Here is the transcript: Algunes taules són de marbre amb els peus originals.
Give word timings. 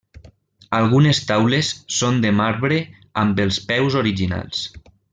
Algunes 0.77 1.19
taules 1.33 1.69
són 1.97 2.17
de 2.25 2.31
marbre 2.39 2.81
amb 3.25 3.45
els 3.47 3.61
peus 3.71 4.03
originals. 4.05 4.67